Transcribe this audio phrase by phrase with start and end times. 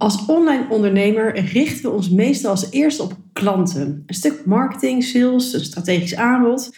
[0.00, 4.02] Als online ondernemer richten we ons meestal als eerste op klanten.
[4.06, 6.76] Een stuk marketing, sales, een strategisch aanbod,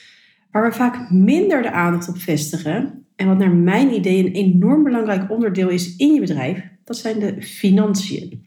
[0.51, 3.05] waar we vaak minder de aandacht op vestigen.
[3.17, 7.19] En wat naar mijn idee een enorm belangrijk onderdeel is in je bedrijf, dat zijn
[7.19, 8.45] de financiën.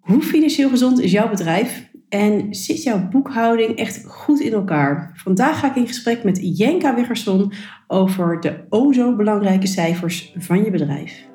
[0.00, 1.88] Hoe financieel gezond is jouw bedrijf?
[2.08, 5.12] En zit jouw boekhouding echt goed in elkaar?
[5.14, 7.52] Vandaag ga ik in gesprek met Jenka Wiggerson
[7.86, 11.34] over de o zo belangrijke cijfers van je bedrijf.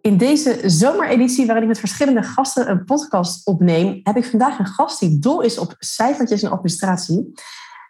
[0.00, 4.66] In deze zomereditie, waarin ik met verschillende gasten een podcast opneem, heb ik vandaag een
[4.66, 7.32] gast die dol is op cijfertjes en administratie.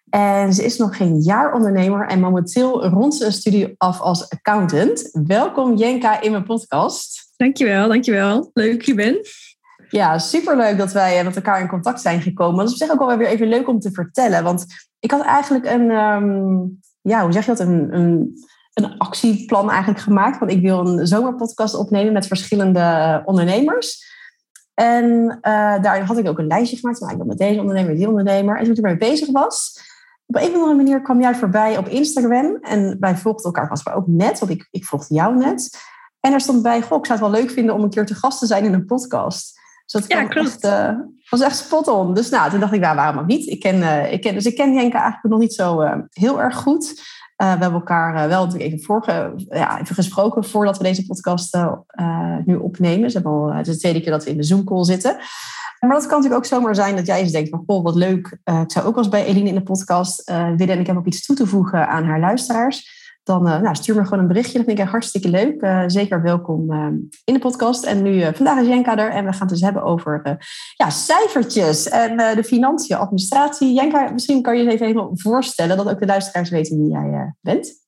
[0.09, 4.29] En ze is nog geen jaar ondernemer en momenteel rond ze een studie af als
[4.29, 5.09] accountant.
[5.27, 7.33] Welkom Jenka in mijn podcast.
[7.37, 8.51] Dankjewel, dankjewel.
[8.55, 9.29] Leuk dat je bent.
[9.89, 12.56] Ja, superleuk dat wij eh, met elkaar in contact zijn gekomen.
[12.56, 14.45] Dat is op zich ook wel weer even leuk om te vertellen.
[14.45, 14.67] Want
[14.99, 16.59] ik had eigenlijk een, ehm,
[17.01, 18.34] ja, hoe zeg je dat, een, een
[18.83, 20.39] een actieplan eigenlijk gemaakt.
[20.39, 24.09] Want ik wil een zomerpodcast opnemen met verschillende ondernemers.
[24.75, 25.05] En
[25.42, 27.00] uh, daarin had ik ook een lijstje gemaakt.
[27.00, 28.56] Nou, ik wil met deze ondernemer, die ondernemer.
[28.56, 29.81] En toen ik ermee bezig was,
[30.27, 32.59] op een of andere manier kwam jij voorbij op Instagram.
[32.61, 35.78] En wij volgden elkaar vast maar ook net, want ik, ik volgde jou net.
[36.20, 38.15] En er stond bij, goh, ik zou het wel leuk vinden om een keer te
[38.15, 39.61] gast te zijn in een podcast.
[39.84, 40.48] Dus dat ja, klopt.
[40.48, 40.98] Echt, uh,
[41.31, 42.15] was echt spot on.
[42.15, 43.47] Dus nou, toen dacht ik, nou, waarom ook niet?
[43.47, 46.56] Ik ken, uh, ik ken, dus ik ken Jenke eigenlijk nog niet zo heel erg
[46.56, 47.03] goed.
[47.41, 51.07] Uh, we hebben elkaar uh, wel natuurlijk even, vorige, ja, even gesproken voordat we deze
[51.07, 53.23] podcast uh, nu opnemen.
[53.25, 55.17] Al, het is de tweede keer dat we in de Zoom-call zitten.
[55.81, 58.39] Maar dat kan natuurlijk ook zomaar zijn dat jij eens denkt van, goh, wat leuk.
[58.45, 61.06] ik zou ook wel eens bij Eline in de podcast willen en ik heb ook
[61.06, 64.56] iets toe te voegen aan haar luisteraars dan uh, nou, stuur me gewoon een berichtje.
[64.56, 65.62] Dat vind ik echt hartstikke leuk.
[65.62, 66.86] Uh, zeker welkom uh,
[67.25, 67.84] in de podcast.
[67.84, 70.38] En nu, vandaag is Jenka er en we gaan het dus hebben over
[70.76, 73.75] ja, cijfertjes en de financiën, administratie.
[73.75, 77.34] Jenka, misschien kan je je even, even voorstellen dat ook de luisteraars weten wie jij
[77.41, 77.78] bent.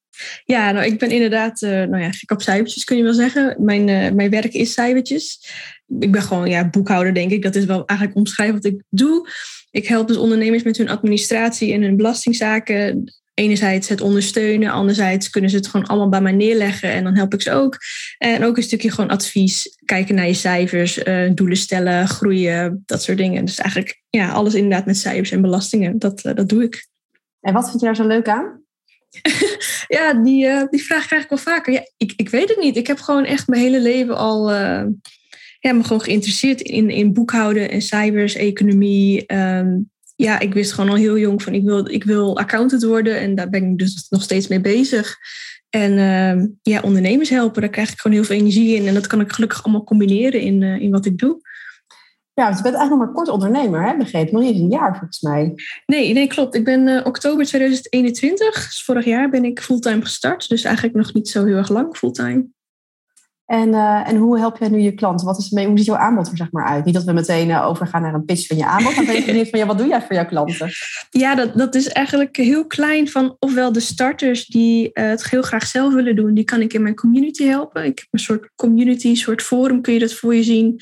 [0.44, 3.56] Ja, nou, ik ben inderdaad, nou ja, gek op cijfertjes kun je wel zeggen.
[3.58, 5.50] Mijn, mijn werk is cijfertjes.
[5.98, 7.42] Ik ben gewoon ja, boekhouder, denk ik.
[7.42, 9.28] Dat is wel eigenlijk omschrijven wat ik doe.
[9.70, 13.04] Ik help dus ondernemers met hun administratie en hun belastingzaken
[13.34, 17.34] enerzijds het ondersteunen, anderzijds kunnen ze het gewoon allemaal bij mij neerleggen en dan help
[17.34, 17.78] ik ze ook.
[18.18, 23.02] En ook een stukje gewoon advies, kijken naar je cijfers, uh, doelen stellen, groeien, dat
[23.02, 23.44] soort dingen.
[23.44, 26.88] Dus eigenlijk ja, alles inderdaad met cijfers en belastingen, dat, uh, dat doe ik.
[27.40, 28.60] En wat vind je daar zo leuk aan?
[29.96, 31.72] ja, die, uh, die vraag krijg ik wel vaker.
[31.72, 32.76] Ja, ik, ik weet het niet.
[32.76, 34.50] Ik heb gewoon echt mijn hele leven al
[35.62, 39.26] ja, me gewoon geïnteresseerd in, in boekhouden en cijfers, economie.
[39.26, 39.78] Ehm,
[40.22, 43.20] ja, ik wist gewoon al heel jong van ik wil, ik wil accountant worden.
[43.20, 45.16] En daar ben ik dus nog steeds mee bezig.
[45.70, 48.86] En uh, ja, ondernemers helpen, daar krijg ik gewoon heel veel energie in.
[48.86, 51.40] En dat kan ik gelukkig allemaal combineren in, uh, in wat ik doe.
[52.34, 53.96] Ja, want je bent eigenlijk nog maar kort ondernemer, hè?
[53.96, 54.34] begrepen?
[54.34, 55.54] Nog niet eens een jaar volgens mij.
[55.86, 56.54] Nee, nee klopt.
[56.54, 60.48] Ik ben uh, oktober 2021, dus vorig jaar ben ik fulltime gestart.
[60.48, 62.46] Dus eigenlijk nog niet zo heel erg lang fulltime.
[63.46, 65.26] En, uh, en hoe help jij nu je klanten?
[65.26, 66.84] Wat is mee, hoe ziet jouw aanbod er zeg maar uit?
[66.84, 68.96] Niet dat we meteen uh, overgaan naar een pitch van je aanbod.
[68.96, 70.70] Maar ben je van ja, wat doe jij voor jouw klanten?
[71.10, 75.42] Ja, dat, dat is eigenlijk heel klein van ofwel de starters die uh, het heel
[75.42, 76.34] graag zelf willen doen.
[76.34, 77.84] Die kan ik in mijn community helpen.
[77.84, 80.80] Ik heb een soort community, een soort forum kun je dat voor je zien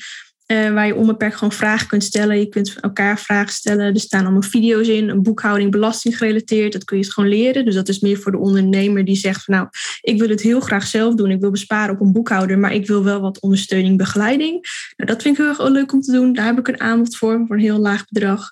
[0.51, 2.39] uh, waar je onbeperkt gewoon vragen kunt stellen.
[2.39, 3.93] Je kunt elkaar vragen stellen.
[3.93, 6.73] Er staan allemaal video's in, een boekhouding, belasting gerelateerd.
[6.73, 7.65] Dat kun je gewoon leren.
[7.65, 9.67] Dus dat is meer voor de ondernemer die zegt van nou,
[10.01, 11.31] ik wil het heel graag zelf doen.
[11.31, 14.51] Ik wil besparen op een boekhouder, maar ik wil wel wat ondersteuning, begeleiding.
[14.95, 16.33] Nou, dat vind ik heel erg leuk om te doen.
[16.33, 18.51] Daar heb ik een aanbod voor, voor een heel laag bedrag.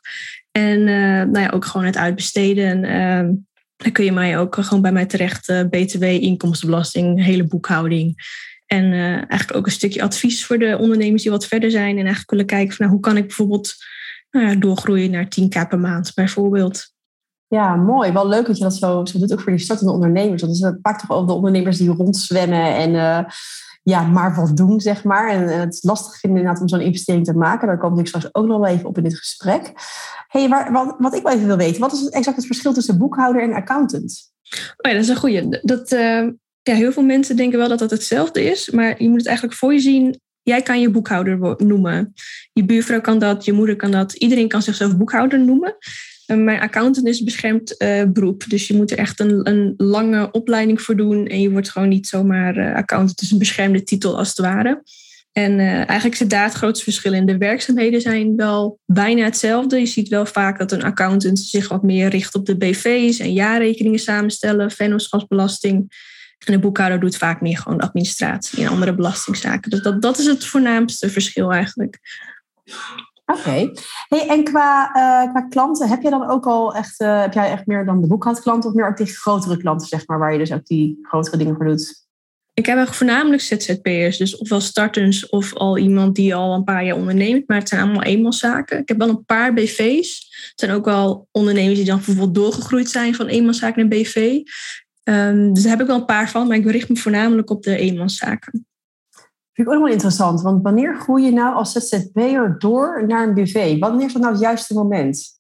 [0.52, 0.88] En uh,
[1.24, 2.84] nou ja, ook gewoon het uitbesteden.
[2.84, 3.36] Uh,
[3.76, 5.70] dan kun je mij ook gewoon bij mij terecht.
[5.70, 8.16] BTW, inkomstenbelasting, hele boekhouding.
[8.70, 11.92] En uh, eigenlijk ook een stukje advies voor de ondernemers die wat verder zijn.
[11.92, 13.74] En eigenlijk willen kijken van nou, hoe kan ik bijvoorbeeld
[14.32, 16.94] nou ja, doorgroeien naar 10k per maand bijvoorbeeld.
[17.48, 18.12] Ja, mooi.
[18.12, 20.42] Wel leuk dat je dat zo, zo doet, ook voor die startende ondernemers.
[20.42, 23.20] Want het pakt toch over de ondernemers die rondzwemmen en uh,
[23.84, 25.30] ja, maar wat doen, zeg maar.
[25.30, 27.68] En, en, het is lastig vinden inderdaad om zo'n investering te maken.
[27.68, 29.74] Daar kom ik straks ook nog wel even op in dit gesprek.
[30.28, 32.98] hey, waar, wat, wat ik wel even wil weten, wat is exact het verschil tussen
[32.98, 34.32] boekhouder en accountant?
[34.52, 35.60] Oh ja, dat is een goede.
[35.64, 36.28] Dat, uh,
[36.70, 39.58] ja, heel veel mensen denken wel dat dat hetzelfde is, maar je moet het eigenlijk
[39.58, 40.20] voor je zien.
[40.42, 42.14] Jij kan je boekhouder noemen.
[42.54, 44.14] Je buurvrouw kan dat, je moeder kan dat.
[44.14, 45.76] Iedereen kan zichzelf boekhouder noemen.
[46.26, 47.76] mijn accountant is beschermd
[48.14, 48.44] beroep.
[48.48, 51.28] Dus je moet er echt een, een lange opleiding voor doen.
[51.28, 53.10] En je wordt gewoon niet zomaar accountant.
[53.10, 54.84] Het is een beschermde titel als het ware.
[55.32, 57.26] En eigenlijk zit daar het grootste verschil in.
[57.26, 59.80] De werkzaamheden zijn wel bijna hetzelfde.
[59.80, 63.34] Je ziet wel vaak dat een accountant zich wat meer richt op de BV's en
[63.34, 65.92] jaarrekeningen samenstellen, vennootschapsbelasting.
[66.46, 69.70] En de boekhouder doet vaak meer gewoon administratie en andere belastingzaken.
[69.70, 72.00] Dus dat, dat is het voornaamste verschil eigenlijk.
[73.26, 73.72] Oké.
[74.08, 77.52] Hey, en qua, uh, qua klanten, heb je dan ook al echt, uh, heb jij
[77.52, 80.38] echt meer dan de boekhoudklanten of meer ook die grotere klanten, zeg maar, waar je
[80.38, 82.08] dus ook die grotere dingen voor doet?
[82.54, 86.96] Ik heb voornamelijk ZZP'ers, dus ofwel starters of al iemand die al een paar jaar
[86.96, 88.80] onderneemt, maar het zijn allemaal eenmanszaken.
[88.80, 90.28] Ik heb wel een paar BV's.
[90.50, 94.40] Het zijn ook wel ondernemers die dan bijvoorbeeld doorgegroeid zijn van eenmanszaken naar BV.
[95.10, 97.64] Um, dus daar heb ik wel een paar van, maar ik bericht me voornamelijk op
[97.64, 98.68] de eenmanszaken.
[99.54, 103.34] Vind ik ook wel interessant, want wanneer groei je nou als ZZP'er door naar een
[103.34, 103.80] BV?
[103.80, 105.38] Wanneer is dat nou het juiste moment?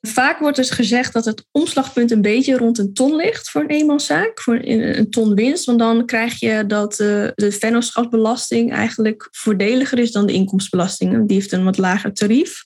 [0.00, 3.68] Vaak wordt dus gezegd dat het omslagpunt een beetje rond een ton ligt voor een
[3.68, 5.64] eenmanszaak, voor een ton winst.
[5.64, 11.26] Want dan krijg je dat de vennootschapsbelasting eigenlijk voordeliger is dan de inkomstenbelasting.
[11.26, 12.64] Die heeft een wat lager tarief.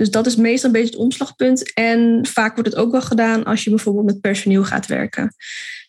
[0.00, 1.72] Dus dat is meestal een beetje het omslagpunt.
[1.72, 5.34] En vaak wordt het ook wel gedaan als je bijvoorbeeld met personeel gaat werken.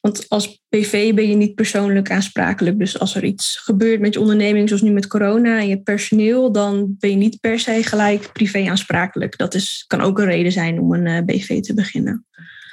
[0.01, 2.79] Want als PV ben je niet persoonlijk aansprakelijk.
[2.79, 6.51] Dus als er iets gebeurt met je onderneming, zoals nu met corona en je personeel,
[6.51, 9.37] dan ben je niet per se gelijk privé aansprakelijk.
[9.37, 12.25] Dat is, kan ook een reden zijn om een eh, BV te beginnen.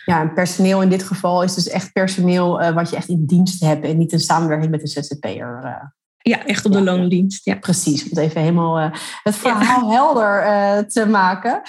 [0.04, 3.26] Ja, en personeel in dit geval is dus echt personeel uh, wat je echt in
[3.26, 5.92] dienst hebt en niet een samenwerking met een ZZP'er.
[6.28, 7.44] Ja, echt op de loondienst.
[7.44, 7.56] Ja.
[7.56, 8.92] Precies, om het even helemaal uh,
[9.22, 11.62] het verhaal helder uh, te maken.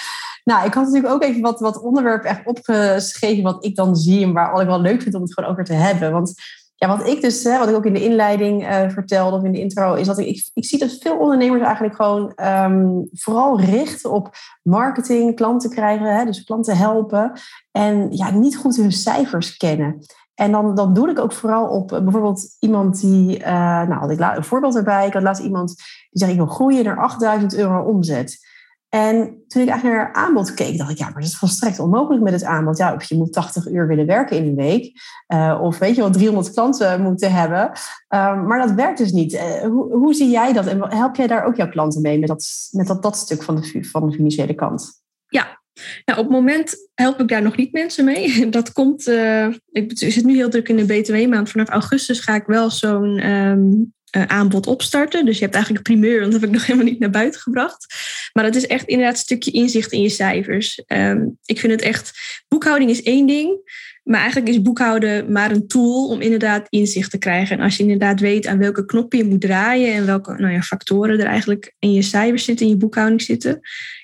[0.43, 4.23] Nou, ik had natuurlijk ook even wat, wat onderwerpen echt opgeschreven wat ik dan zie
[4.23, 6.11] en waar wat ik wel leuk vind om het gewoon over te hebben.
[6.11, 6.33] Want
[6.75, 9.51] ja, wat ik dus, hè, wat ik ook in de inleiding uh, vertelde of in
[9.51, 13.59] de intro, is dat ik, ik, ik zie dat veel ondernemers eigenlijk gewoon um, vooral
[13.59, 14.29] richten op
[14.63, 17.31] marketing, klanten krijgen, hè, dus klanten helpen
[17.71, 20.05] en ja, niet goed hun cijfers kennen.
[20.39, 23.45] En dan, dan doe ik ook vooral op eh, bijvoorbeeld iemand die, uh,
[23.87, 26.83] nou had ik een voorbeeld erbij, ik had laatst iemand die zei ik wil groeien
[26.83, 28.47] naar 8000 euro omzet.
[28.89, 32.23] En toen ik eigenlijk naar aanbod keek, dacht ik, ja, maar dat is volstrekt onmogelijk
[32.23, 32.77] met het aanbod.
[32.77, 34.91] Ja, of je moet 80 uur willen werken in een week,
[35.27, 37.71] uh, of weet je wel, 300 klanten moeten hebben.
[38.09, 39.39] Uh, maar dat werkt dus niet.
[39.61, 42.69] Hoe, hoe, zie jij dat en help jij daar ook jouw klanten mee met dat,
[42.71, 45.03] met dat stuk van de, van de financiële kant?
[45.27, 45.58] Ja,
[46.05, 48.49] nou, op het moment help ik daar nog niet mensen mee.
[48.49, 51.49] Dat komt, uh, ik zit nu heel druk in de BTW-maand.
[51.49, 55.25] Vanaf augustus ga ik wel zo'n um, uh, aanbod opstarten.
[55.25, 57.41] Dus je hebt eigenlijk een primeur, want dat heb ik nog helemaal niet naar buiten
[57.41, 57.95] gebracht.
[58.33, 60.83] Maar dat is echt inderdaad een stukje inzicht in je cijfers.
[60.87, 63.57] Um, ik vind het echt, boekhouding is één ding.
[64.03, 67.57] Maar eigenlijk is boekhouden maar een tool om inderdaad inzicht te krijgen.
[67.57, 70.61] En als je inderdaad weet aan welke knoppen je moet draaien en welke nou ja,
[70.61, 73.59] factoren er eigenlijk in je cijfers zitten, in je boekhouding zitten,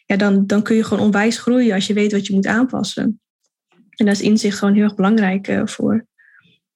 [0.06, 3.20] ja, dan, dan kun je gewoon onwijs groeien als je weet wat je moet aanpassen.
[3.90, 6.06] En daar is inzicht gewoon heel erg belangrijk uh, voor.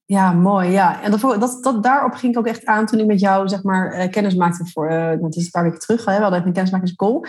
[0.05, 0.69] Ja, mooi.
[0.69, 1.03] Ja.
[1.03, 1.21] En dat,
[1.61, 4.35] dat, daarop ging ik ook echt aan toen ik met jou zeg maar, uh, kennis
[4.35, 7.19] maakte voor, uh, dat is een paar weken terug, hè, we hadden even een kennismakingscall.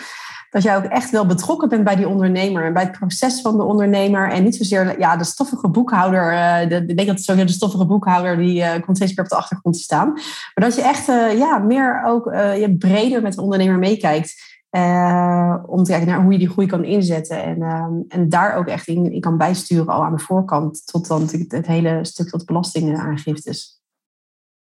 [0.50, 3.56] Dat jij ook echt wel betrokken bent bij die ondernemer en bij het proces van
[3.56, 4.30] de ondernemer.
[4.30, 6.30] En niet zozeer ja, de stoffige boekhouder.
[6.68, 9.36] De, ik denk dat het zo de stoffige boekhouder die komt steeds meer op de
[9.36, 10.12] achtergrond te staan.
[10.12, 11.06] Maar dat je echt
[11.38, 14.49] ja, meer ook je breder met de ondernemer meekijkt.
[14.76, 17.42] Uh, om te kijken naar hoe je die groei kan inzetten.
[17.42, 20.86] En, uh, en daar ook echt in, in, kan bijsturen al aan de voorkant.
[20.86, 23.80] Tot dan het, het hele stuk tot belastingaangiftes.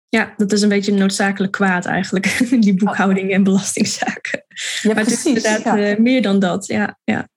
[0.09, 2.47] Ja, dat is een beetje een noodzakelijk kwaad eigenlijk.
[2.61, 4.45] Die boekhouding en belastingzaken.
[4.83, 5.93] Ja, maar precies, het is inderdaad ja.
[5.93, 6.67] uh, meer dan dat.
[6.67, 7.29] Ja, ja.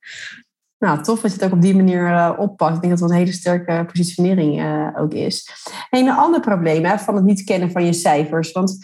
[0.77, 2.75] Nou, tof dat je het ook op die manier uh, oppakt.
[2.75, 4.63] Ik denk dat het een hele sterke positionering
[4.97, 5.49] ook is.
[5.89, 8.51] En een ander probleem hè, van het niet kennen van je cijfers.
[8.51, 8.77] Want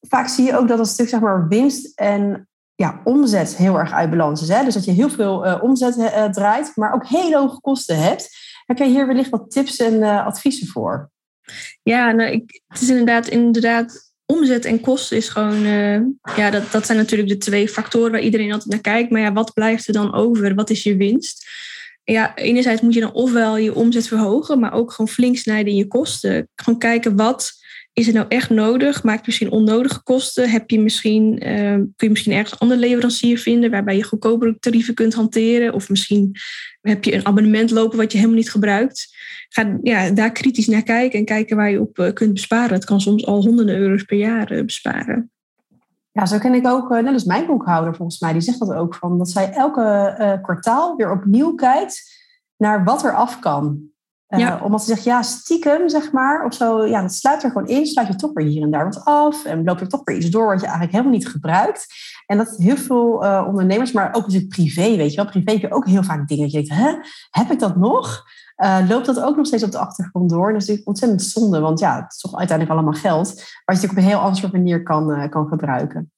[0.00, 2.48] vaak zie je ook dat een stuk zeg maar, winst en
[2.80, 4.48] ja, omzet heel erg uit balans is.
[4.48, 4.64] Hè?
[4.64, 8.28] Dus dat je heel veel uh, omzet uh, draait, maar ook hele hoge kosten hebt.
[8.66, 11.10] Heb jij hier wellicht wat tips en adviezen voor?
[11.82, 15.62] Ja, nou, ik, het is inderdaad, inderdaad, omzet en kosten is gewoon,
[16.36, 19.10] ja, dat, dat zijn natuurlijk de twee factoren waar iedereen altijd naar kijkt.
[19.10, 20.54] Maar ja, wat blijft er dan over?
[20.54, 21.48] Wat is je winst?
[22.04, 25.78] Ja, enerzijds moet je dan ofwel je omzet verhogen, maar ook gewoon flink snijden in
[25.78, 26.48] je kosten.
[26.54, 27.52] Gewoon kijken wat
[27.92, 29.02] is het nou echt nodig?
[29.02, 30.50] Maakt misschien onnodige kosten?
[30.50, 34.58] Heb je misschien, uh, kun je misschien ergens een andere leverancier vinden waarbij je goedkopere
[34.58, 35.74] tarieven kunt hanteren?
[35.74, 36.36] Of misschien
[36.80, 39.16] heb je een abonnement lopen wat je helemaal niet gebruikt.
[39.48, 42.74] Ga ja, daar kritisch naar kijken en kijken waar je op uh, kunt besparen.
[42.74, 45.30] Het kan soms al honderden euro's per jaar uh, besparen.
[46.12, 48.94] Ja, zo ken ik ook, net als mijn boekhouder volgens mij, die zegt dat ook
[48.94, 52.18] van dat zij elke kwartaal weer opnieuw kijkt
[52.56, 53.89] naar wat er af kan.
[54.30, 57.68] Uh, Omdat ze zegt, ja, stiekem, zeg maar, of zo, ja, dat sluit er gewoon
[57.68, 57.86] in.
[57.86, 59.44] Sluit je toch weer hier en daar wat af.
[59.44, 61.86] En loopt er toch weer iets door wat je eigenlijk helemaal niet gebruikt.
[62.26, 65.30] En dat heel veel uh, ondernemers, maar ook het privé, weet je wel.
[65.30, 66.94] Privé heb je ook heel vaak dingen dat je denkt, hè,
[67.30, 68.22] heb ik dat nog?
[68.64, 70.46] Uh, loopt dat ook nog steeds op de achtergrond door?
[70.46, 73.28] En dat is natuurlijk ontzettend zonde, want ja, het is toch uiteindelijk allemaal geld.
[73.28, 76.12] Wat je natuurlijk op een heel andere manier kan, kan gebruiken.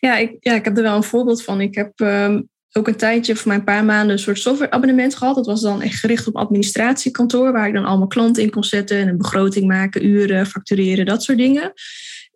[0.00, 1.60] Ja ik, ja, ik heb er wel een voorbeeld van.
[1.60, 5.34] Ik heb um, ook een tijdje, voor mijn paar maanden, een soort softwareabonnement gehad.
[5.34, 8.98] Dat was dan echt gericht op administratiekantoor, waar ik dan allemaal klanten in kon zetten
[8.98, 11.72] en een begroting maken, uren, factureren, dat soort dingen.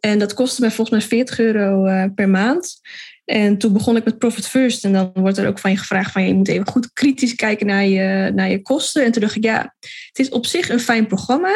[0.01, 2.81] En dat kostte mij volgens mij 40 euro uh, per maand.
[3.25, 4.85] En toen begon ik met Profit First.
[4.85, 7.67] En dan wordt er ook van je gevraagd van je moet even goed kritisch kijken
[7.67, 9.05] naar je, naar je kosten.
[9.05, 11.51] En toen dacht ik, ja, het is op zich een fijn programma.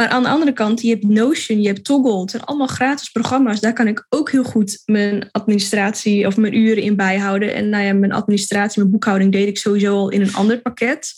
[0.00, 2.20] Maar aan de andere kant, je hebt Notion, je hebt Toggle.
[2.20, 3.60] Het zijn allemaal gratis programma's.
[3.60, 7.54] Daar kan ik ook heel goed mijn administratie of mijn uren in bijhouden.
[7.54, 11.14] En nou ja, mijn administratie, mijn boekhouding deed ik sowieso al in een ander pakket.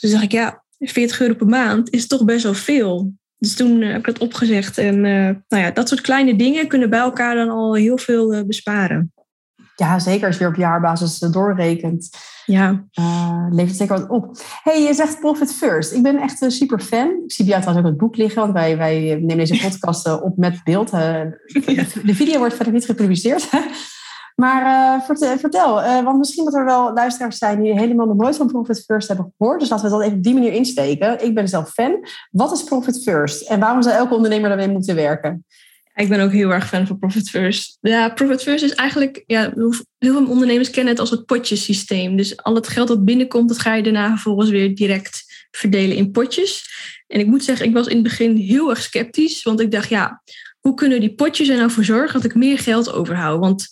[0.00, 3.12] Dus dacht ik, ja, 40 euro per maand is toch best wel veel.
[3.38, 4.78] Dus toen heb ik dat opgezegd.
[4.78, 8.34] En uh, nou ja, dat soort kleine dingen kunnen bij elkaar dan al heel veel
[8.34, 9.12] uh, besparen.
[9.80, 12.10] Ja, zeker als je weer op jaarbasis doorrekent.
[12.46, 12.84] Ja.
[12.98, 14.36] Uh, levert zeker wat op.
[14.62, 15.92] hey, je zegt Profit First.
[15.92, 17.08] Ik ben echt een super fan.
[17.24, 20.20] Ik zie bij jou trouwens ook het boek liggen, want wij, wij nemen deze podcast
[20.22, 20.90] op met beeld.
[22.10, 23.48] De video wordt verder niet gepubliceerd.
[24.34, 28.16] Maar uh, vertel, vertel uh, want misschien dat er wel luisteraars zijn die helemaal nog
[28.16, 29.60] nooit van Profit First hebben gehoord.
[29.60, 31.24] Dus laten we dat even op die manier insteken.
[31.24, 32.06] Ik ben zelf fan.
[32.30, 35.44] Wat is Profit First en waarom zou elke ondernemer daarmee moeten werken?
[36.00, 37.78] Ik ben ook heel erg fan van Profit First.
[37.80, 39.52] Ja, Profit First is eigenlijk, ja,
[39.98, 42.16] heel veel ondernemers kennen het als het potjesysteem.
[42.16, 46.10] Dus al het geld dat binnenkomt, dat ga je daarna vervolgens weer direct verdelen in
[46.10, 46.64] potjes.
[47.06, 49.88] En ik moet zeggen, ik was in het begin heel erg sceptisch, want ik dacht,
[49.88, 50.22] ja,
[50.60, 53.40] hoe kunnen die potjes er nou voor zorgen dat ik meer geld overhoud?
[53.40, 53.66] Want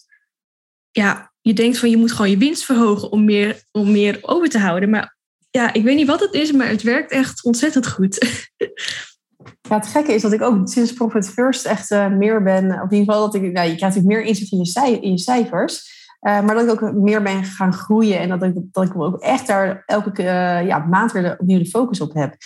[0.90, 4.48] ja, je denkt van je moet gewoon je winst verhogen om meer, om meer over
[4.48, 4.90] te houden.
[4.90, 5.16] Maar
[5.50, 8.18] ja, ik weet niet wat het is, maar het werkt echt ontzettend goed.
[9.44, 12.90] Ja, het gekke is dat ik ook sinds Profit First echt uh, meer ben, of
[12.90, 16.40] in ieder geval dat ik, nou, je krijgt natuurlijk meer inzicht in je, cijfers, uh,
[16.40, 19.46] maar dat ik ook meer ben gaan groeien en dat ik, dat ik ook echt
[19.46, 20.22] daar elke
[20.66, 22.36] ja, maand weer opnieuw de focus op heb.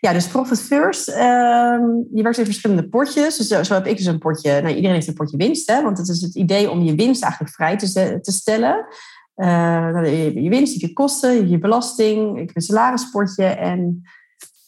[0.00, 1.82] Ja, dus Profit First, ehm,
[2.12, 3.36] je werkt in verschillende potjes.
[3.36, 5.98] Dus zo, heb ik dus een potje, nou, iedereen heeft een potje winst, hè, want
[5.98, 8.86] het is het idee om je winst eigenlijk vrij te, te stellen.
[9.34, 14.02] Nou, je, je winst, je kosten, je belasting, ik een salarispotje en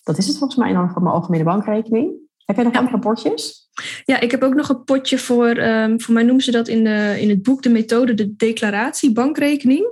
[0.04, 2.12] dat is het volgens mij dan van mijn algemene bankrekening.
[2.44, 3.68] Heb jij nog andere potjes?
[4.04, 6.84] Ja, ik heb ook nog een potje voor, um, voor mij noemen ze dat in,
[6.84, 9.87] de, in het boek de methode de declaratie bankrekening.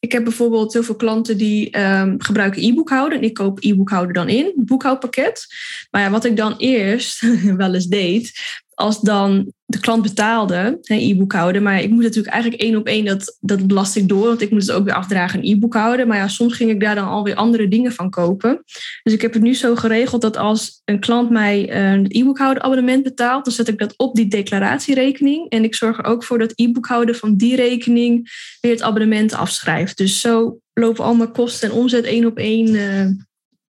[0.00, 3.18] Ik heb bijvoorbeeld heel veel klanten die um, gebruiken e-boekhouden.
[3.18, 5.46] En ik koop e-boekhouden dan in, boekhoudpakket.
[5.90, 7.20] Maar ja, wat ik dan eerst
[7.56, 8.32] wel eens deed,
[8.78, 13.36] als dan de klant betaalde, e-boekhouden, maar ik moet natuurlijk eigenlijk één op één dat,
[13.40, 16.08] dat belasting door, want ik moet het ook weer afdragen in e-boekhouden.
[16.08, 18.62] Maar ja, soms ging ik daar dan alweer andere dingen van kopen.
[19.02, 23.02] Dus ik heb het nu zo geregeld dat als een klant mij een e-boekhouden abonnement
[23.02, 25.48] betaalt, dan zet ik dat op die declaratierekening.
[25.48, 28.30] En ik zorg er ook voor dat e-boekhouden van die rekening
[28.60, 29.96] weer het abonnement afschrijft.
[29.96, 33.06] Dus zo lopen al mijn kosten en omzet één op één uh,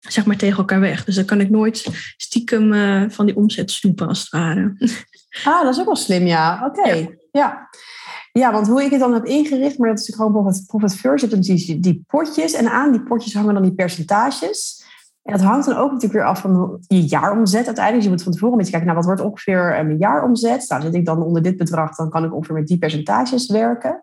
[0.09, 1.05] zeg maar tegen elkaar weg.
[1.05, 1.87] Dus dan kan ik nooit
[2.17, 4.75] stiekem uh, van die omzet snoepen als het ware.
[5.45, 6.63] Ah, dat is ook wel slim, ja.
[6.67, 7.09] Oké, ja.
[7.33, 7.69] ja.
[8.33, 8.53] ja.
[8.53, 11.25] want hoe ik het dan heb ingericht, maar dat is gewoon profit, first.
[11.25, 14.85] Je hebt die, die potjes en aan die potjes hangen dan die percentages.
[15.27, 17.95] En dat hangt dan ook natuurlijk weer af van je jaaromzet uiteindelijk.
[17.95, 20.69] Dus je moet van tevoren een beetje kijken, nou, wat wordt ongeveer eh, mijn jaaromzet?
[20.69, 24.03] Nou, zit ik dan onder dit bedrag, dan kan ik ongeveer met die percentages werken.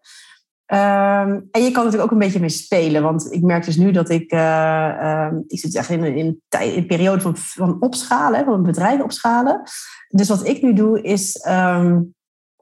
[0.73, 3.03] Um, en je kan natuurlijk ook een beetje mee spelen.
[3.03, 4.33] Want ik merk dus nu dat ik...
[4.33, 8.45] Uh, ik zit echt in, een periode van, van opschalen.
[8.45, 9.61] Van een bedrijf opschalen.
[10.07, 11.45] Dus wat ik nu doe is...
[11.49, 12.13] Um,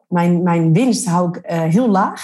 [0.07, 2.21] mijn, mijn winst hou ik uh, heel laag.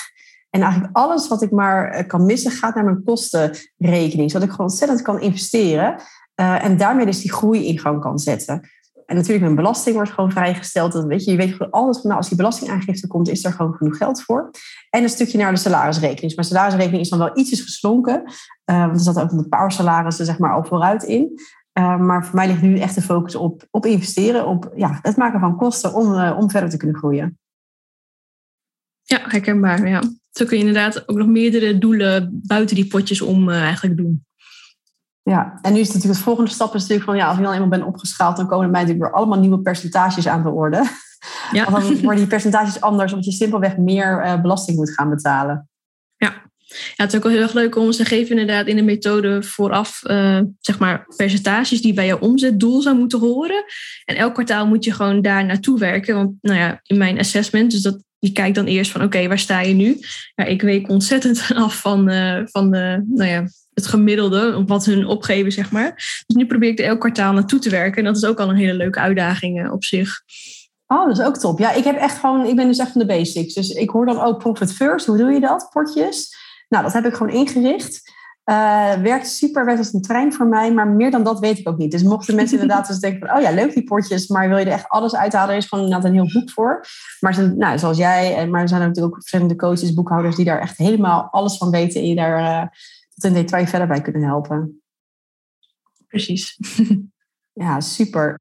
[0.50, 2.52] En eigenlijk alles wat ik maar kan missen...
[2.52, 4.32] gaat naar mijn kostenrekening.
[4.32, 5.96] Zodat ik gewoon ontzettend kan investeren.
[6.36, 8.70] En daarmee dus die groei in gang kan zetten.
[9.08, 10.92] En natuurlijk, mijn belasting wordt gewoon vrijgesteld.
[10.92, 13.52] Dat, weet je, je weet gewoon alles van, nou, als die belastingaangifte komt, is er
[13.52, 14.52] gewoon genoeg geld voor.
[14.90, 16.22] En een stukje naar de salarisrekening.
[16.22, 18.24] Dus mijn salarisrekening is dan wel ietsjes geslonken.
[18.66, 21.40] Uh, want er zat ook een paar salarissen zeg maar, al vooruit in.
[21.80, 25.18] Uh, maar voor mij ligt nu echt de focus op, op investeren, op ja, het
[25.18, 27.40] maken van kosten om, uh, om verder te kunnen groeien.
[29.04, 29.88] Ja, herkenbaar.
[29.88, 30.02] Ja.
[30.32, 34.26] Zo kun je inderdaad ook nog meerdere doelen buiten die potjes om eigenlijk doen.
[35.30, 37.54] Ja, en nu is natuurlijk het volgende stap is natuurlijk van ja, als ik dan
[37.54, 40.84] eenmaal ben opgeschaald, dan komen er mij natuurlijk weer allemaal nieuwe percentages aan de orde.
[41.52, 41.72] Ja.
[41.72, 45.70] Want dan worden die percentages anders, omdat je simpelweg meer uh, belasting moet gaan betalen.
[46.16, 46.30] Ja.
[46.68, 49.44] ja, het is ook wel heel erg leuk om ze geven inderdaad in de methode
[49.44, 53.64] vooraf, uh, zeg maar, percentages die bij jouw omzetdoel zou moeten horen.
[54.06, 56.16] En elk kwartaal moet je gewoon daar naartoe werken.
[56.16, 59.40] Want nou ja, in mijn assessment, dus dat je kijkt dan eerst van oké, waar
[59.40, 60.00] sta je nu?
[60.36, 65.06] Ja, ik week ontzettend af van, uh, van de, nou ja, het gemiddelde, wat hun
[65.06, 65.94] opgeven, zeg maar.
[66.26, 67.98] Dus nu probeer ik er elk kwartaal naartoe te werken.
[67.98, 70.22] En dat is ook al een hele leuke uitdaging op zich.
[70.88, 71.60] Oh, dat is ook top.
[71.60, 73.54] Ja, ik heb echt gewoon, ik ben dus echt van de basics.
[73.54, 75.06] Dus ik hoor dan ook Profit First.
[75.06, 75.70] Hoe doe je dat?
[75.74, 76.36] Potjes.
[76.70, 78.16] Nou, dat heb ik gewoon ingericht.
[78.50, 81.70] Uh, werkt super, werkt als een trein voor mij, maar meer dan dat weet ik
[81.70, 81.92] ook niet.
[81.92, 84.66] Dus mochten mensen inderdaad dus denken van, oh ja, leuk die potjes, maar wil je
[84.66, 86.86] er echt alles uithalen, er is gewoon inderdaad een heel boek voor.
[87.20, 90.62] Maar zijn, nou, zoals jij, maar er zijn natuurlijk ook verschillende coaches, boekhouders die daar
[90.62, 92.68] echt helemaal alles van weten en je daar uh,
[93.14, 94.82] tot in detail verder bij kunnen helpen.
[96.08, 96.60] Precies.
[97.64, 98.40] ja, super.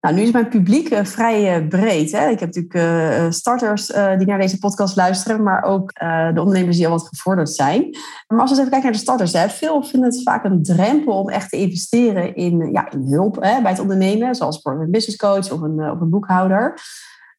[0.00, 2.12] Nou, nu is mijn publiek uh, vrij uh, breed.
[2.12, 2.28] Hè?
[2.28, 5.92] Ik heb natuurlijk uh, starters die naar deze podcast luisteren, maar ook
[6.34, 7.96] de ondernemers die al wat gevorderd zijn.
[8.26, 9.48] Maar als we eens even kijken naar de starters, hè?
[9.48, 13.62] veel vinden het vaak een drempel om echt te investeren in, ja, in hulp hè,
[13.62, 16.80] bij het ondernemen, zoals voor een business coach of een, of een boekhouder.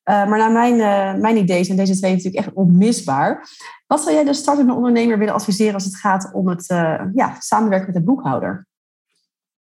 [0.04, 0.78] maar naar mijn,
[1.22, 3.48] mijn idee zijn deze twee natuurlijk echt onmisbaar.
[3.88, 6.66] Wat zou jij de startende ondernemer willen adviseren als het gaat om het
[7.14, 8.68] ja, samenwerken met een boekhouder?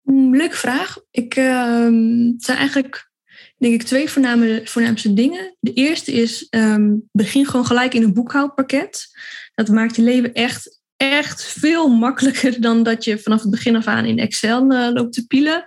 [0.03, 0.99] Mm, leuke vraag.
[1.11, 1.85] Ik, uh,
[2.33, 3.11] het zijn eigenlijk,
[3.57, 5.57] denk ik, twee voorname, voornaamste dingen.
[5.61, 9.07] De eerste is, um, begin gewoon gelijk in een boekhoudpakket.
[9.55, 13.87] Dat maakt je leven echt, echt veel makkelijker dan dat je vanaf het begin af
[13.87, 15.65] aan in Excel uh, loopt te pielen.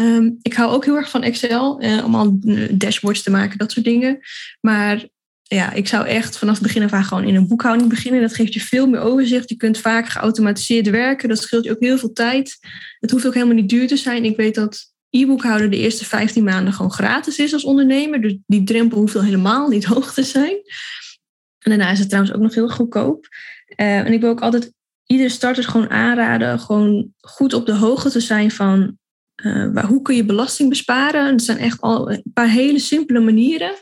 [0.00, 3.58] Um, ik hou ook heel erg van Excel, uh, om al eh, dashboards te maken,
[3.58, 4.18] dat soort dingen.
[4.60, 5.08] Maar
[5.54, 8.20] ja, ik zou echt vanaf het begin af aan gewoon in een boekhouding beginnen.
[8.20, 9.48] Dat geeft je veel meer overzicht.
[9.48, 11.28] Je kunt vaak geautomatiseerd werken.
[11.28, 12.58] Dat scheelt je ook heel veel tijd.
[13.00, 14.24] Het hoeft ook helemaal niet duur te zijn.
[14.24, 18.20] Ik weet dat e-boekhouden de eerste 15 maanden gewoon gratis is als ondernemer.
[18.20, 20.56] Dus die drempel hoeft al helemaal niet hoog te zijn.
[21.58, 23.26] En daarna is het trouwens ook nog heel goedkoop.
[23.76, 24.72] Uh, en ik wil ook altijd
[25.06, 28.98] iedere starter gewoon aanraden, gewoon goed op de hoogte te zijn van
[29.44, 31.32] uh, waar, hoe kun je belasting besparen.
[31.32, 33.72] Er zijn echt al een paar hele simpele manieren.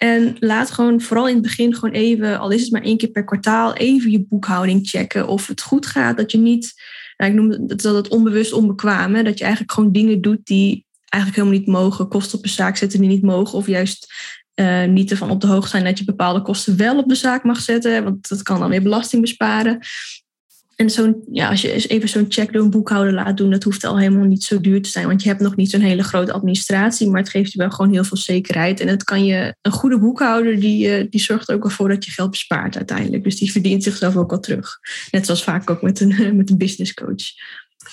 [0.00, 3.08] En laat gewoon vooral in het begin gewoon even, al is het maar één keer
[3.08, 6.16] per kwartaal, even je boekhouding checken of het goed gaat.
[6.16, 6.74] Dat je niet,
[7.16, 10.86] nou, ik noem het, dat het onbewust onbekwaam, dat je eigenlijk gewoon dingen doet die
[11.08, 14.14] eigenlijk helemaal niet mogen, kosten op een zaak zetten die niet mogen, of juist
[14.54, 17.44] uh, niet ervan op de hoogte zijn dat je bepaalde kosten wel op de zaak
[17.44, 19.78] mag zetten, want dat kan dan weer belasting besparen.
[20.80, 23.84] En zo'n, ja, als je even zo'n check door een boekhouder laat doen, dat hoeft
[23.84, 25.06] al helemaal niet zo duur te zijn.
[25.06, 27.92] Want je hebt nog niet zo'n hele grote administratie, maar het geeft je wel gewoon
[27.92, 28.80] heel veel zekerheid.
[28.80, 31.88] En het kan je, een goede boekhouder, die, eh, die zorgt er ook wel voor
[31.88, 33.24] dat je geld bespaart uiteindelijk.
[33.24, 34.78] Dus die verdient zichzelf ook al terug.
[35.10, 37.24] Net zoals vaak ook met een, met een business coach.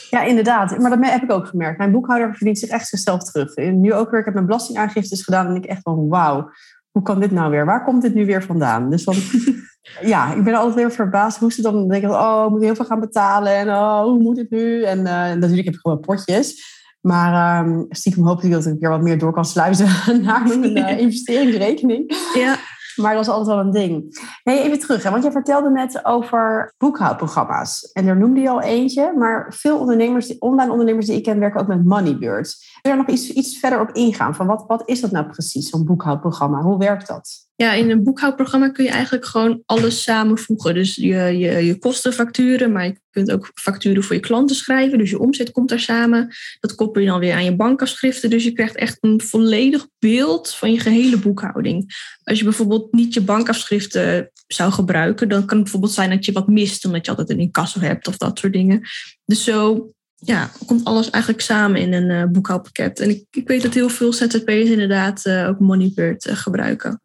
[0.09, 0.77] Ja, inderdaad.
[0.77, 1.77] Maar dat heb ik ook gemerkt.
[1.77, 3.55] Mijn boekhouder verdient zich echt zichzelf terug.
[3.55, 6.51] Nu ook weer, ik heb mijn belastingaangiftes gedaan en ik echt van wauw,
[6.97, 7.65] hoe kan dit nou weer?
[7.65, 8.89] Waar komt dit nu weer vandaan?
[8.89, 9.15] Dus dan
[10.13, 12.85] ja, ik ben altijd weer verbaasd hoe ze dan denken: oh, ik moet heel veel
[12.85, 14.83] gaan betalen en oh, hoe moet het nu?
[14.83, 16.75] En uh, natuurlijk heb ik gewoon potjes.
[17.01, 19.87] Maar um, stiekem hoop ik dat ik weer wat meer door kan sluizen
[20.25, 22.15] naar mijn uh, investeringsrekening.
[22.33, 22.55] Ja.
[22.97, 24.19] Maar dat is altijd wel een ding.
[24.43, 27.91] Hey, even terug, hè, want je vertelde net over boekhoudprogramma's.
[27.91, 31.61] En daar noemde je al eentje, maar veel ondernemers, online ondernemers die ik ken, werken
[31.61, 32.55] ook met Moneybird.
[32.81, 34.35] Wil je er nog iets, iets verder op ingaan?
[34.35, 36.61] Van wat, wat is dat nou precies, zo'n boekhoudprogramma?
[36.61, 37.46] Hoe werkt dat?
[37.57, 40.73] Ja, in een boekhoudprogramma kun je eigenlijk gewoon alles samenvoegen.
[40.73, 44.97] Dus je, je, je kostenfacturen, maar je kunt ook facturen voor je klanten schrijven.
[44.97, 46.35] Dus je omzet komt daar samen.
[46.59, 48.29] Dat koppel je dan weer aan je bankafschriften.
[48.29, 51.95] Dus je krijgt echt een volledig beeld van je gehele boekhouding.
[52.23, 56.31] Als je bijvoorbeeld niet je bankafschriften zou gebruiken, dan kan het bijvoorbeeld zijn dat je
[56.31, 58.81] wat mist, omdat je altijd een incasso hebt of dat soort dingen.
[59.25, 62.99] Dus zo ja, komt alles eigenlijk samen in een uh, boekhoudpakket.
[62.99, 67.01] En ik, ik weet dat heel veel ZZP'ers inderdaad uh, ook Moneybird uh, gebruiken.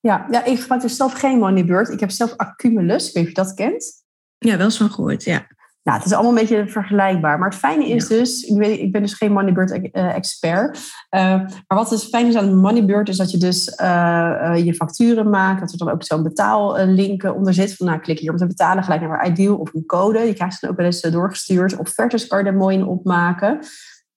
[0.00, 1.88] Ja, ja, ik gebruik dus zelf geen Moneybird.
[1.88, 3.08] Ik heb zelf Accumulus.
[3.08, 3.84] Ik weet je dat kent.
[4.38, 5.46] Ja, wel eens van gehoord, ja.
[5.82, 7.38] Nou, het is allemaal een beetje vergelijkbaar.
[7.38, 10.78] Maar het fijne is dus, ik ben dus geen Moneybird-expert.
[11.08, 14.74] Eh, maar wat dus fijn is aan Moneybird is dat je dus eh, eh, je
[14.74, 15.60] facturen maakt.
[15.60, 17.76] Dat er dan ook zo'n betaallink onder zit.
[17.76, 20.18] Van nou, klik hier om te betalen, gelijk naar Ideal of een code.
[20.18, 21.76] Je krijgt ze dan ook wel eens doorgestuurd.
[21.76, 23.58] Offertes kan je er mooi in opmaken.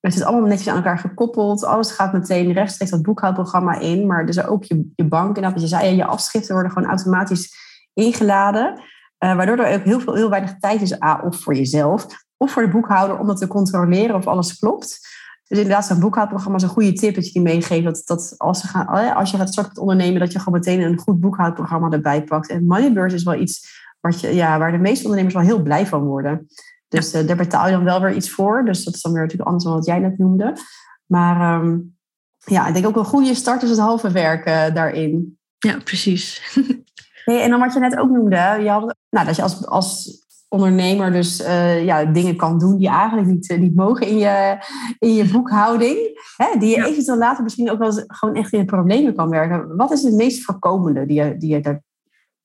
[0.04, 1.64] Het is allemaal netjes aan elkaar gekoppeld.
[1.64, 4.08] Alles gaat meteen rechtstreeks dat boekhoudprogramma in.
[4.08, 5.36] Maar dus ook je, je bank.
[5.38, 7.56] En dat je zei, je afschriften worden gewoon automatisch
[7.94, 8.82] ingeladen.
[9.24, 12.06] Uh, waardoor er ook heel, veel, heel weinig tijd is, A, of voor jezelf,
[12.38, 15.00] of voor de boekhouder om dat te controleren of alles klopt.
[15.48, 17.84] Dus inderdaad, zo'n boekhoudprogramma is een goede tip dat je die meegeeft.
[17.84, 21.00] Dat, dat als, gaan, als je gaat starten met ondernemen, dat je gewoon meteen een
[21.00, 22.50] goed boekhoudprogramma erbij pakt.
[22.50, 25.88] En Moneybird is wel iets wat je, ja, waar de meeste ondernemers wel heel blij
[25.88, 26.48] van worden.
[26.94, 28.66] Dus uh, daar betaal je dan wel weer iets voor.
[28.66, 30.58] Dus dat is dan weer natuurlijk anders dan wat jij net noemde.
[31.06, 31.96] Maar um,
[32.38, 35.38] ja, ik denk ook een goede start is het halve werk daarin.
[35.58, 36.42] Ja, precies.
[37.26, 40.24] hey, en dan wat je net ook noemde, je had, nou, dat je als, als
[40.54, 44.58] ondernemer dus uh, ja, dingen kan doen die eigenlijk niet, uh, niet mogen in je,
[45.00, 45.98] in je boekhouding.
[46.38, 46.86] Hè, die je ja.
[46.86, 49.76] eventueel later misschien ook wel gewoon echt in de problemen kan werken.
[49.76, 51.82] Wat is het meest voorkomende die je, die je daar,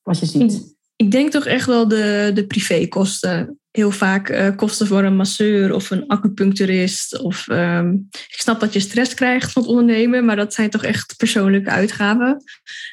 [0.02, 0.52] wat je ziet?
[0.52, 5.16] Ik, ik denk toch echt wel de, de privékosten heel vaak uh, kosten voor een
[5.16, 7.18] masseur of een acupuncturist.
[7.18, 10.84] Of ehm, ik snap dat je stress krijgt van het ondernemen, maar dat zijn toch
[10.84, 12.42] echt persoonlijke uitgaven.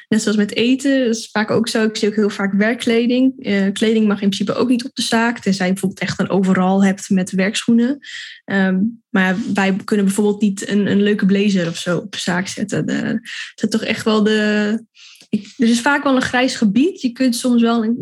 [0.08, 1.84] Net zoals met eten, dat is vaak ook zo.
[1.84, 3.46] Ik zie ook heel vaak werkkleding.
[3.46, 6.30] Uh, kleding mag in principe ook niet op de zaak, tenzij je bijvoorbeeld echt een
[6.30, 7.98] overal hebt met werkschoenen.
[8.44, 12.46] Um, maar wij kunnen bijvoorbeeld niet een, een leuke blazer of zo op de zaak
[12.46, 12.86] zetten.
[12.86, 13.20] Dat
[13.54, 14.84] is toch echt wel de,
[15.30, 17.00] er is vaak wel een grijs gebied.
[17.00, 17.94] Je kunt soms wel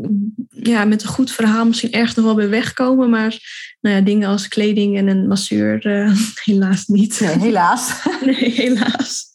[0.49, 3.11] ja, met een goed verhaal misschien ergens nog wel bij wegkomen.
[3.11, 3.39] Maar
[3.81, 7.21] nou ja, dingen als kleding en een masseur uh, helaas niet.
[7.21, 8.05] Nee, helaas.
[8.25, 9.33] nee, helaas.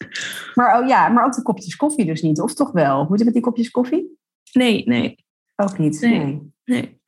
[0.54, 3.06] Maar, oh ja, maar ook de kopjes koffie dus niet, of toch wel?
[3.10, 4.18] Moet je met die kopjes koffie?
[4.52, 5.26] Nee, nee.
[5.56, 6.02] Ook niet?
[6.02, 6.42] Nee.
[6.66, 7.02] Nee,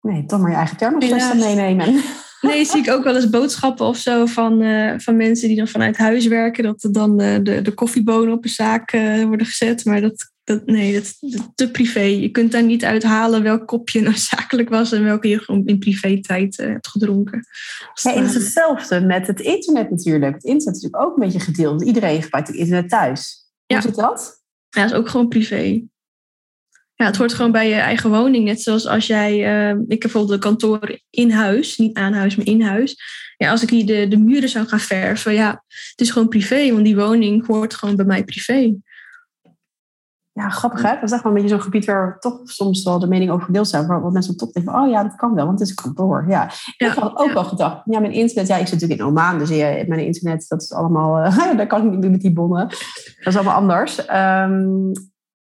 [0.00, 0.24] nee.
[0.24, 2.02] toch maar je eigen thermosfles meenemen.
[2.40, 5.68] Nee, zie ik ook wel eens boodschappen of zo van, uh, van mensen die dan
[5.68, 6.64] vanuit huis werken.
[6.64, 9.84] Dat er dan uh, de, de koffiebonen op een zaak uh, worden gezet.
[9.84, 12.00] Maar dat, dat, nee, dat is te privé.
[12.00, 15.78] Je kunt daar niet uithalen welk kopje nou zakelijk was en welke je gewoon in
[15.78, 17.46] privé tijd hebt gedronken.
[18.02, 20.34] Ja, het is hetzelfde met het internet natuurlijk.
[20.34, 21.82] Het internet is natuurlijk ook een beetje gedeeld.
[21.82, 23.50] Iedereen gebruikt het internet thuis.
[23.66, 23.82] Hoe ja.
[23.82, 24.42] zit dat?
[24.68, 25.82] Ja, dat is ook gewoon privé.
[26.96, 28.44] Ja, het hoort gewoon bij je eigen woning.
[28.44, 32.36] Net zoals als jij, uh, ik heb bijvoorbeeld een kantoor in huis, niet aan huis,
[32.36, 32.96] maar in huis.
[33.36, 35.50] Ja, als ik hier de, de muren zou gaan verven, ja,
[35.90, 38.74] het is gewoon privé, want die woning hoort gewoon bij mij privé.
[40.32, 40.94] Ja, grappig hè?
[40.94, 43.44] Dat is echt wel een beetje zo'n gebied waar toch soms wel de mening over
[43.44, 43.86] verdeeld zijn.
[43.86, 46.24] Waar mensen top denken, oh ja, dat kan wel, want het is een kantoor.
[46.28, 46.50] Ja.
[46.76, 49.48] ik had ook wel gedacht, ja, mijn internet, ja, ik zit natuurlijk in Oman, dus
[49.48, 52.68] ja, mijn internet, dat is allemaal, uh, daar kan ik niet meer met die bonnen.
[52.68, 53.98] Dat is allemaal anders.
[53.98, 54.92] Um,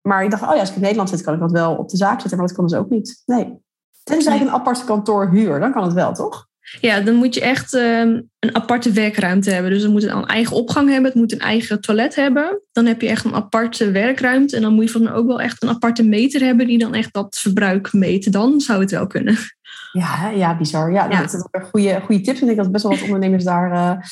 [0.07, 1.88] maar ik dacht, oh ja, als ik in Nederland zit, kan ik dat wel op
[1.88, 2.38] de zaak zetten.
[2.38, 3.23] Maar dat kan dus ook niet.
[3.27, 3.62] Nee.
[4.03, 6.49] Tenzij ik een apart kantoor huur, dan kan het wel, toch?
[6.81, 9.71] Ja, dan moet je echt ehm, een aparte werkruimte hebben.
[9.71, 12.61] Dus dan moet het een eigen opgang hebben, het moet een eigen toilet hebben.
[12.73, 14.57] Dan heb je echt een aparte werkruimte.
[14.57, 17.12] En dan moet je van ook wel echt een aparte meter hebben die dan echt
[17.12, 18.33] dat verbruik meet.
[18.33, 19.37] Dan zou het wel kunnen.
[19.93, 20.93] Ja, ja bizar.
[20.93, 22.40] Ja, dat zijn wel goede, goede tips.
[22.40, 24.03] En ik denk dat best wel wat ondernemers daar uh,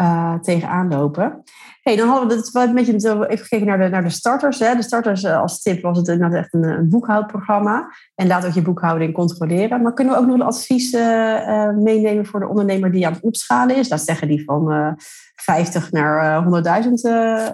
[0.00, 1.44] uh, tegenaan lopen
[1.86, 4.58] hey, dan hadden we het een beetje even gekeken naar de, naar de starters.
[4.58, 4.74] Hè.
[4.74, 7.92] De starters eh, als tip was het inderdaad echt een, boekhoudprogramma.
[8.14, 9.82] En laat ook je boekhouding controleren.
[9.82, 13.22] Maar kunnen we ook nog een advies uh, meenemen voor de ondernemer die aan het
[13.22, 13.88] opschalen is?
[13.88, 14.92] Dat zeggen die van uh,
[15.34, 16.50] 50 naar 100.000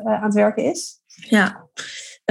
[0.05, 1.01] aan het werken is.
[1.07, 1.62] Ja,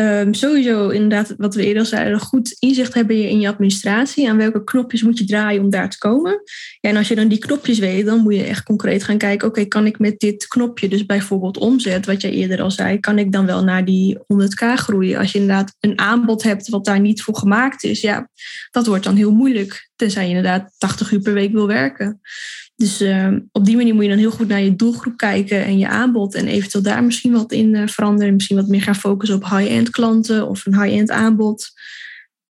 [0.02, 4.30] Um, sowieso inderdaad, wat we eerder zeiden, goed inzicht hebben je in je administratie.
[4.30, 6.42] Aan welke knopjes moet je draaien om daar te komen.
[6.80, 9.48] Ja, en als je dan die knopjes weet, dan moet je echt concreet gaan kijken.
[9.48, 13.20] Oké, kan ik met dit knopje, dus bijvoorbeeld omzet, wat jij eerder al zei, kan
[13.20, 15.20] ik dan wel naar die 100k groeien?
[15.20, 18.30] Als je inderdaad een aanbod hebt wat daar niet voor gemaakt is, ja,
[18.72, 19.90] dat wordt dan heel moeilijk.
[19.96, 22.22] Tenzij je inderdaad 80 uur per week wil werken.
[22.82, 25.78] Dus uh, op die manier moet je dan heel goed naar je doelgroep kijken en
[25.78, 26.36] je aanbod.
[26.36, 28.34] En eventueel daar misschien wat in uh, veranderen.
[28.34, 31.70] Misschien wat meer gaan focussen op high-end klanten of een high-end aanbod.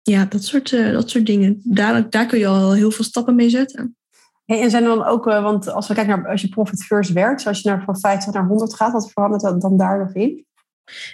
[0.02, 1.60] Ja, dat soort, uh, dat soort dingen.
[1.64, 3.96] Daar, daar kun je al heel veel stappen mee zetten.
[4.44, 7.12] Hey, en zijn er dan ook, want als we kijken naar als je profit first
[7.12, 10.46] werkt, als je naar van 50 naar 100 gaat, wat verandert dan daar nog in?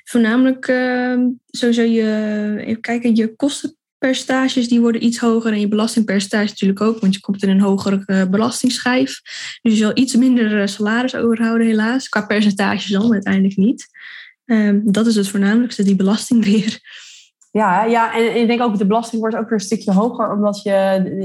[0.05, 0.65] Voornamelijk
[1.47, 6.81] sowieso je, even kijken, je kosten percentages die worden iets hoger en je belastingpercentage natuurlijk
[6.81, 9.21] ook, want je komt in een hogere uh, belastingschijf.
[9.63, 13.87] Dus je zal iets minder uh, salaris overhouden helaas, qua percentages dan uiteindelijk niet.
[14.45, 16.81] Um, dat is het voornamelijkste, die belasting weer.
[17.51, 20.63] Ja, ja, en ik denk ook de belasting wordt ook weer een stukje hoger, omdat
[20.63, 20.71] je,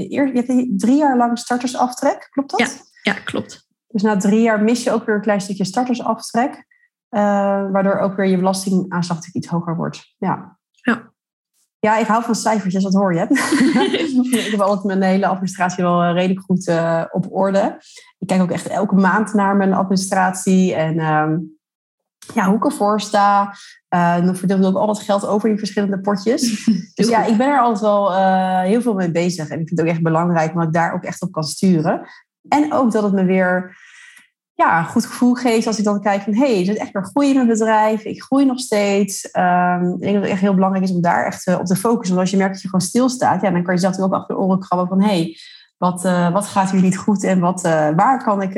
[0.08, 2.60] je hebt drie jaar lang startersaftrek, klopt dat?
[2.60, 3.66] Ja, ja, klopt.
[3.88, 6.54] Dus na drie jaar mis je ook weer een klein stukje startersaftrek,
[7.10, 7.20] uh,
[7.70, 10.14] waardoor ook weer je belastingaanslag iets hoger wordt.
[10.18, 10.58] Ja.
[10.72, 11.12] Ja.
[11.84, 13.20] Ja, ik hou van cijfertjes, dat hoor je.
[14.44, 17.76] ik heb altijd mijn hele administratie wel eh, redelijk goed uh, op orde.
[18.18, 21.36] Ik kijk ook echt elke maand naar mijn administratie en uh,
[22.34, 23.54] ja, hoe ik ervoor sta.
[23.94, 26.64] Uh, dan verdeel ik ook al wat geld over die verschillende potjes.
[26.94, 28.14] dus ja, ik ben er altijd wel
[28.62, 29.48] heel veel mee bezig.
[29.48, 32.08] En ik vind het ook echt belangrijk, omdat ik daar ook echt op kan sturen.
[32.48, 33.76] En ook dat het me weer
[34.56, 36.92] ja, een goed gevoel geeft als ik dan kijk van hé, hey, er zit echt
[36.92, 39.28] weer groei in mijn bedrijf, ik groei nog steeds.
[39.32, 41.76] Um, ik denk dat het echt heel belangrijk is om daar echt uh, op te
[41.76, 42.16] focussen.
[42.16, 44.34] Want als je merkt dat je gewoon stilstaat, ja, dan kan je zelf ook achter
[44.34, 45.36] de oren krabben van hé, hey,
[45.76, 48.54] wat, uh, wat gaat hier niet goed en wat, uh, waar kan ik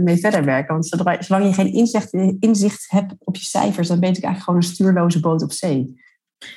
[0.00, 0.74] mee verder werken?
[0.74, 0.86] Want
[1.24, 4.66] zolang je geen inzicht, inzicht hebt op je cijfers, dan ben je eigenlijk gewoon een
[4.66, 6.02] stuurloze boot op zee.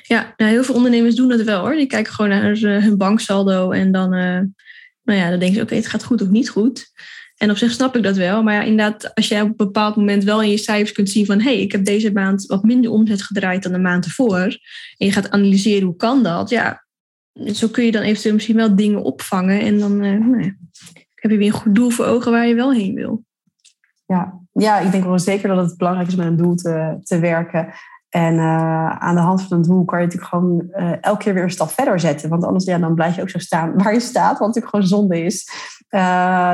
[0.02, 1.74] Ja, nou, heel veel ondernemers doen dat wel hoor.
[1.74, 5.86] Die kijken gewoon naar hun banksaldo en dan, nou ja, dan denken ze oké, het
[5.86, 6.92] gaat goed of niet goed.
[7.38, 8.42] En op zich snap ik dat wel.
[8.42, 11.26] Maar ja, inderdaad, als jij op een bepaald moment wel in je cijfers kunt zien
[11.26, 14.58] van hé, hey, ik heb deze maand wat minder omzet gedraaid dan de maand ervoor.
[14.96, 16.50] En je gaat analyseren hoe kan dat.
[16.50, 16.86] Ja,
[17.52, 19.60] zo kun je dan eventueel misschien wel dingen opvangen.
[19.60, 20.56] En dan uh, nou
[21.14, 23.24] heb je weer een goed doel voor ogen waar je wel heen wil.
[24.06, 27.18] Ja, ja ik denk wel zeker dat het belangrijk is met een doel te, te
[27.18, 27.68] werken.
[28.08, 28.38] En
[29.00, 30.70] aan de hand van een doel kan je natuurlijk gewoon
[31.00, 32.28] elke keer weer een stap verder zetten.
[32.28, 34.86] Want anders ja, dan blijf je ook zo staan waar je staat, wat natuurlijk gewoon
[34.86, 35.50] zonde is.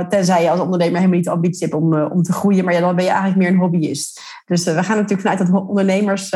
[0.09, 2.65] Tenzij je als ondernemer helemaal niet de ambitie hebt om, om te groeien.
[2.65, 4.21] Maar ja, dan ben je eigenlijk meer een hobbyist.
[4.45, 6.29] Dus we gaan natuurlijk vanuit dat ondernemers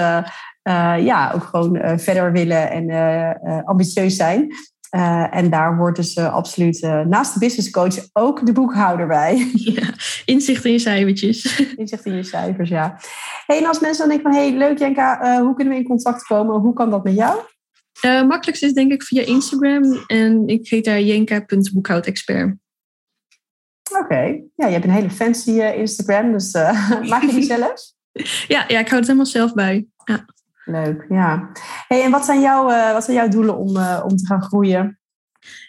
[1.03, 4.49] ja, ook gewoon verder willen en ambitieus zijn.
[4.97, 9.07] Uh, en daar wordt dus uh, absoluut uh, naast de business coach ook de boekhouder
[9.07, 9.51] bij.
[9.55, 11.63] Ja, inzicht in je cijfertjes.
[11.77, 12.99] Inzicht in je cijfers, ja.
[13.47, 16.27] Hey, en als mensen dan denken van, hey, leuk Jenka, hoe kunnen we in contact
[16.27, 16.61] komen?
[16.61, 17.41] Hoe kan dat met jou?
[18.03, 20.05] makkelijkst is denk ik via Instagram.
[20.07, 22.55] En ik heet daar jenka.boekhoudexpert.
[23.91, 26.53] Oké, ja, je hebt een hele fancy Instagram, dus
[27.11, 27.93] maak je die zelf?
[28.55, 29.87] ja, ja, ik hou het helemaal zelf bij.
[30.05, 30.25] Ja.
[30.65, 31.51] Leuk, ja.
[31.89, 33.69] Hey, en wat zijn, jouw, uh, wat zijn jouw doelen om,
[34.03, 34.99] om te gaan groeien?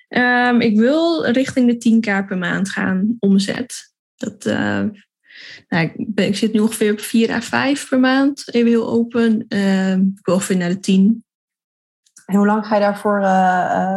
[0.10, 3.93] Um, ik wil richting de 10k per maand gaan, omzet.
[4.15, 8.69] Dat, nou, ik, ben, ik, zit nu ongeveer op 4 à 5 per maand, even
[8.69, 9.45] heel open.
[9.47, 11.23] Ehm, ik wil ongeveer naar de 10.
[12.25, 13.19] En hoe lang ga je daarvoor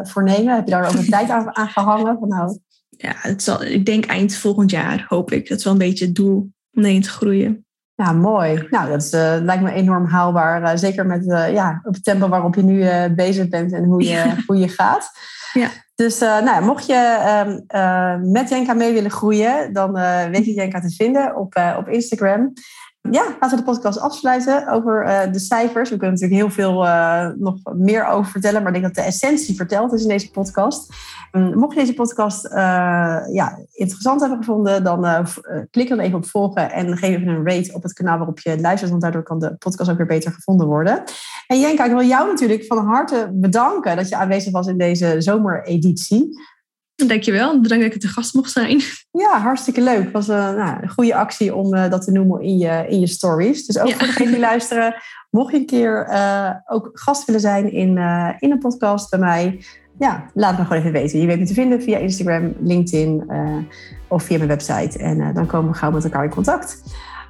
[0.09, 0.55] voor nemen?
[0.55, 2.19] Heb je daar ook een tijd aan, aan gehangen?
[2.19, 2.59] Van, nou...
[3.03, 5.49] Ja, het zal, ik denk eind volgend jaar, hoop ik.
[5.49, 7.67] Dat is wel een beetje het doel om heen te groeien.
[7.95, 8.67] Ja, mooi.
[8.71, 10.63] Nou, dat is, uh, lijkt me enorm haalbaar.
[10.63, 14.03] Uh, zeker met uh, ja, op het tempo waarop je nu bezig bent en hoe
[14.03, 14.37] je, ja.
[14.47, 15.11] hoe je gaat.
[15.53, 15.69] Ja.
[15.95, 19.93] Dus nou, mocht je um, met Jenka mee willen groeien, dan
[20.31, 22.53] weet je Jenka te vinden op, op Instagram.
[23.11, 25.91] Ja, laten we de podcast afsluiten over de cijfers.
[25.91, 26.75] We kunnen natuurlijk heel veel
[27.39, 30.95] nog meer over vertellen, maar ik denk dat de essentie verteld is in deze podcast.
[31.33, 32.53] Ehm, mocht je deze podcast uh,
[33.33, 35.27] ja, interessant hebben gevonden, dan uh,
[35.71, 38.61] klik dan even op volgen en geef even een rate op het kanaal waarop je
[38.61, 41.03] luistert, want daardoor kan de podcast ook weer beter gevonden worden.
[41.47, 45.15] En Jenka, ik wil jou natuurlijk van harte bedanken dat je aanwezig was in deze
[45.19, 46.41] zomereditie.
[47.07, 48.81] Dankjewel, bedankt dat ik te gast mocht zijn.
[49.11, 50.03] Ja, hartstikke leuk.
[50.05, 53.01] Het was een, nou, een goede actie om uh, dat te noemen in je, in
[53.01, 53.67] je stories.
[53.67, 53.97] Dus ook ja.
[53.97, 54.95] voor degenen die luisteren,
[55.31, 56.09] mocht je een keer
[56.67, 57.99] ook gast willen zijn in,
[58.39, 59.65] in een podcast bij mij,
[59.99, 61.21] ja, laat me gewoon even weten.
[61.21, 63.57] Je weet me te vinden via Instagram, LinkedIn uh,
[64.09, 64.99] of via mijn website.
[64.99, 66.83] En uh, dan komen we gauw met elkaar in contact.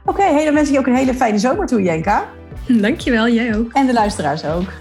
[0.04, 2.24] Oké, okay, hey, dan wens ik je ook een hele fijne zomer toe, Jenka.
[2.66, 3.72] Dankjewel, jij ook.
[3.72, 4.72] En de luisteraars ook.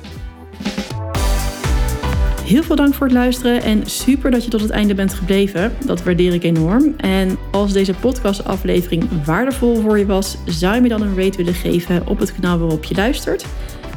[2.52, 5.74] Heel veel dank voor het luisteren en super dat je tot het einde bent gebleven.
[5.86, 6.94] Dat waardeer ik enorm.
[6.98, 11.54] En als deze podcastaflevering waardevol voor je was, zou je me dan een rate willen
[11.54, 13.46] geven op het kanaal waarop je luistert.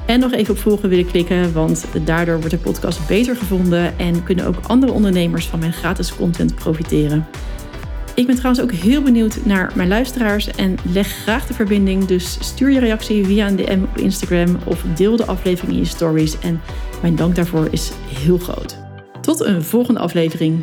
[0.07, 4.25] En nog even op volgen willen klikken, want daardoor wordt de podcast beter gevonden en
[4.25, 7.27] kunnen ook andere ondernemers van mijn gratis content profiteren.
[8.14, 12.05] Ik ben trouwens ook heel benieuwd naar mijn luisteraars en leg graag de verbinding.
[12.05, 15.85] Dus stuur je reactie via een DM op Instagram of deel de aflevering in je
[15.85, 16.38] stories.
[16.38, 16.61] En
[17.03, 18.79] mijn dank daarvoor is heel groot.
[19.21, 20.62] Tot een volgende aflevering.